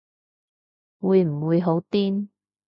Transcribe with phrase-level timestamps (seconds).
[0.99, 2.29] 會唔會好癲